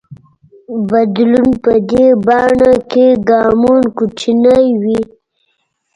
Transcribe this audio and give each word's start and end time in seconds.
بدلون 0.89 1.49
په 1.63 1.73
دې 1.89 2.05
بڼه 2.27 2.71
کې 2.91 3.07
ګامونه 3.29 3.87
کوچني 3.97 4.63
وي. 4.81 4.99